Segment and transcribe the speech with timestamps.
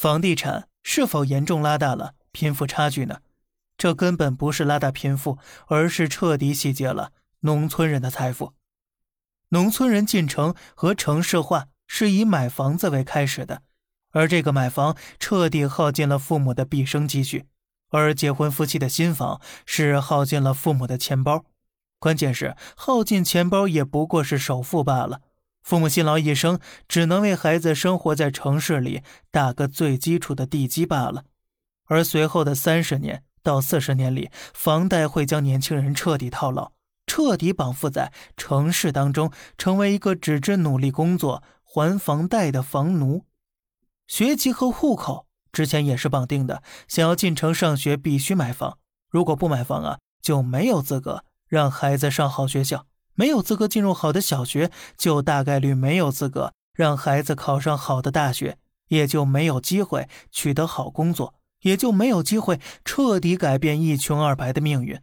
[0.00, 3.20] 房地产是否严重拉大了贫富差距呢？
[3.76, 8.54] 这根本不是拉大贫富，而是彻底洗劫了农村人的财富。
[9.50, 13.60] 农村人进城和城市化是以买房子为开始的，
[14.12, 17.44] 而这个买房彻底耗尽了父母的毕生积蓄，
[17.90, 21.44] 而结婚夫妻的新房是耗尽了父母的钱包。
[21.98, 25.20] 关键是耗尽钱包也不过是首付罢了。
[25.62, 26.58] 父母辛劳一生，
[26.88, 31.24] 只能为孩子生活在城市里打个最基础的地基罢了。
[31.86, 36.72] 而随后的三十年到四十年里，房贷会将年轻人彻底套牢，
[37.06, 43.24] 彻底绑缚在城市当中，成为一个只知努力工作还房贷的房奴。
[44.06, 52.86] 学籍和户口之前也是绑定的，想要进城上学必须买房，如果不买房啊，就没有资格让孩子上好学校。
[53.14, 65.00] 没有资格进入好的小学，就大概率没有资格让孩子考上好的大学，也就没有机会取得好工作，也就没有机会彻底改变一穷二白的命运。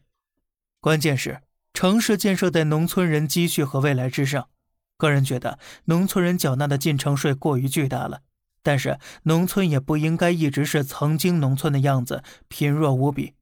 [0.80, 1.42] 关键是
[1.74, 4.50] 城市建设在农村人积蓄和未来之上。
[4.98, 8.22] 个人觉得，农村人缴纳的进城税过于巨大了，
[8.64, 13.36] 但是农村也不应该一直是曾经农村的样子，贫弱无比。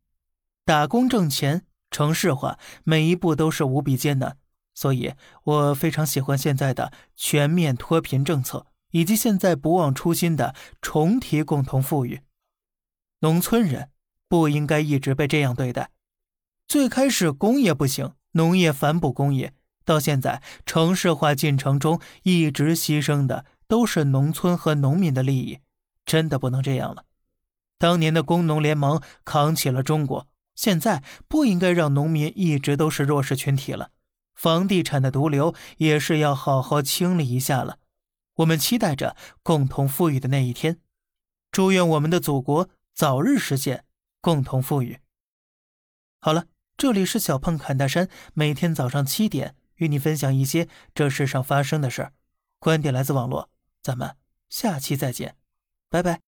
[0.66, 4.38] 打工挣钱，城市化，每一步都是无比艰难。
[4.76, 5.14] 所以，
[5.46, 12.22] 我非常喜欢现在的全面脱贫政策，以及现在不忘初心的重提共同富裕。
[13.22, 13.90] 农村人
[14.28, 15.92] 不应该一直被这样对待。
[16.68, 19.54] 最开始工业不行，农业反哺工业，
[19.86, 25.60] 到现在城市化进程中一直牺牲的都是农村和农民的利益，
[26.06, 27.06] 真的不能这样了。
[27.78, 33.92] 当年的工农联盟扛起了中国，现在不应该让农民一直都是弱势群体了。
[34.36, 37.80] 房地产的毒瘤也是要好好清理一下了。
[38.36, 40.80] 我们期待着共同富裕的那一天，
[41.52, 43.86] 祝愿我们的祖国早日实现
[44.20, 45.00] 共同富裕。
[46.20, 52.14] 好了，这里是小胖侃大山，每天早上七点与你分享一些这世上发生的事儿，
[52.60, 53.50] 观点来自网络，
[53.82, 54.18] 咱们
[54.50, 55.38] 下期再见，
[55.90, 56.25] 拜拜。